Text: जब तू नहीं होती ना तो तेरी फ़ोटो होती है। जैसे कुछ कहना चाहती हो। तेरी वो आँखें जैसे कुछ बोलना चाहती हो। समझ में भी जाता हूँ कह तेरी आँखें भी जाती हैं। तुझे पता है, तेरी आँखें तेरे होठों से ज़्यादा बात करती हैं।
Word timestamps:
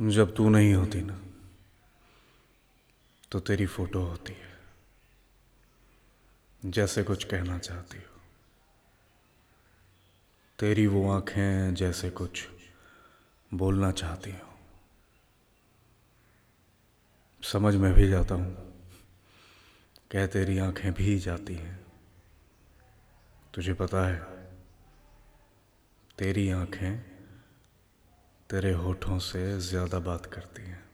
जब 0.00 0.34
तू 0.34 0.48
नहीं 0.48 0.74
होती 0.74 1.00
ना 1.02 1.20
तो 3.32 3.40
तेरी 3.40 3.66
फ़ोटो 3.66 4.02
होती 4.02 4.32
है। 4.32 4.48
जैसे 6.70 7.02
कुछ 7.02 7.24
कहना 7.24 7.58
चाहती 7.58 7.98
हो। 7.98 8.20
तेरी 10.58 10.86
वो 10.86 11.10
आँखें 11.12 11.74
जैसे 11.74 12.10
कुछ 12.10 12.48
बोलना 13.54 13.90
चाहती 13.90 14.30
हो। 14.30 14.54
समझ 17.42 17.74
में 17.74 17.92
भी 17.94 18.08
जाता 18.08 18.34
हूँ 18.34 18.54
कह 20.12 20.26
तेरी 20.26 20.58
आँखें 20.58 20.92
भी 20.92 21.18
जाती 21.18 21.54
हैं। 21.54 21.86
तुझे 23.54 23.74
पता 23.74 24.06
है, 24.06 24.18
तेरी 26.18 26.50
आँखें 26.50 27.17
तेरे 28.50 28.72
होठों 28.72 29.18
से 29.18 29.58
ज़्यादा 29.60 29.98
बात 29.98 30.26
करती 30.26 30.62
हैं। 30.62 30.87